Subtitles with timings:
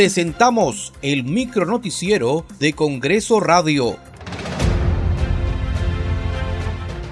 [0.00, 3.98] presentamos el micronoticiero de Congreso Radio.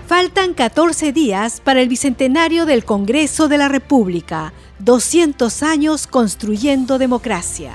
[0.06, 7.74] Faltan 14 días para el bicentenario del Congreso de la República, 200 años construyendo democracia.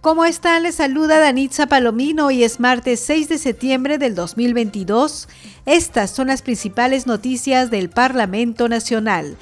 [0.00, 0.62] ¿Cómo están?
[0.62, 2.30] Les saluda Danitza Palomino.
[2.30, 5.28] y es martes 6 de septiembre del 2022.
[5.66, 9.36] Estas son las principales noticias del Parlamento Nacional.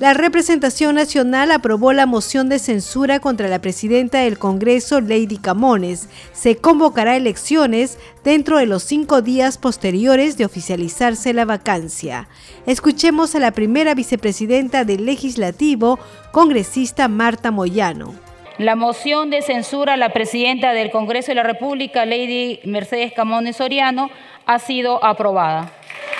[0.00, 6.08] La representación nacional aprobó la moción de censura contra la presidenta del Congreso, Lady Camones.
[6.32, 12.28] Se convocará elecciones dentro de los cinco días posteriores de oficializarse la vacancia.
[12.66, 16.00] Escuchemos a la primera vicepresidenta del Legislativo,
[16.32, 18.14] congresista Marta Moyano.
[18.58, 23.56] La moción de censura a la presidenta del Congreso de la República, Lady Mercedes Camones
[23.56, 24.10] Soriano,
[24.44, 25.72] ha sido aprobada.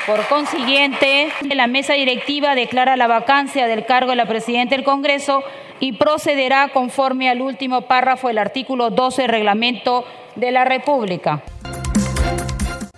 [0.06, 5.42] Por consiguiente, la mesa directiva declara la vacancia del cargo de la presidenta del Congreso
[5.80, 10.04] y procederá conforme al último párrafo del artículo 12 del reglamento
[10.36, 11.42] de la República.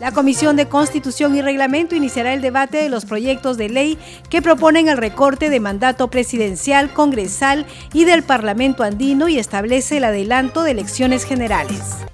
[0.00, 3.98] La Comisión de Constitución y Reglamento iniciará el debate de los proyectos de ley
[4.28, 10.04] que proponen el recorte de mandato presidencial, congresal y del Parlamento andino y establece el
[10.04, 12.04] adelanto de elecciones generales.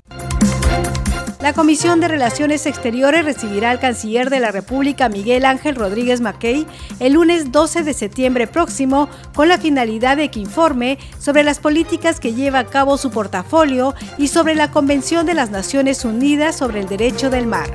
[1.42, 6.68] La Comisión de Relaciones Exteriores recibirá al canciller de la República, Miguel Ángel Rodríguez Mackey,
[7.00, 12.20] el lunes 12 de septiembre próximo, con la finalidad de que informe sobre las políticas
[12.20, 16.78] que lleva a cabo su portafolio y sobre la Convención de las Naciones Unidas sobre
[16.78, 17.74] el Derecho del Mar.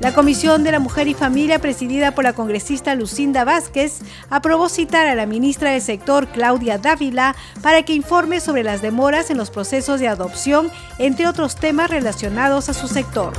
[0.00, 5.06] La Comisión de la Mujer y Familia, presidida por la congresista Lucinda Vázquez, aprobó citar
[5.06, 9.50] a la ministra del sector, Claudia Dávila, para que informe sobre las demoras en los
[9.50, 13.34] procesos de adopción, entre otros temas relacionados a su sector.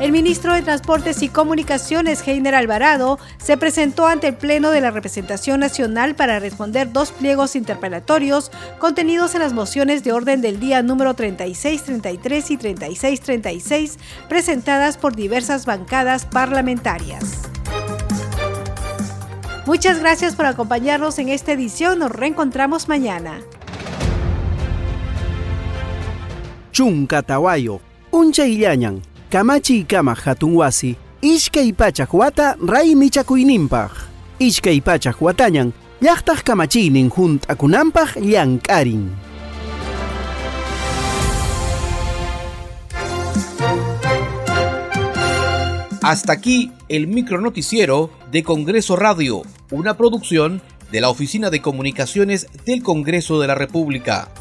[0.00, 4.90] El ministro de Transportes y Comunicaciones, Heiner Alvarado, se presentó ante el Pleno de la
[4.90, 10.82] Representación Nacional para responder dos pliegos interpelatorios contenidos en las mociones de orden del día
[10.82, 17.42] número 3633 y 3636 presentadas por diversas bancadas parlamentarias.
[19.66, 21.98] Muchas gracias por acompañarnos en esta edición.
[21.98, 23.42] Nos reencontramos mañana.
[26.72, 27.22] Chunca
[28.12, 28.46] Uncha
[29.30, 33.94] kamachi kama hatun wasi ishkay pachak wata ray michakuyninpaq
[34.42, 35.70] ishkay pachak watañan
[36.02, 39.14] llaqtaq kamachiynin hunt'akunanpaq llank'arin
[46.02, 50.60] Hasta aquí el micronoticiero de Congreso Radio, una producción
[50.90, 54.32] de la Oficina de Comunicaciones del Congreso de la República.